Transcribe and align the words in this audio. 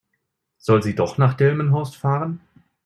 Soll 0.57 0.81
sie 0.81 0.95
doch 0.95 1.19
nach 1.19 1.35
Delmenhorst 1.35 1.95
fahren? 1.95 2.41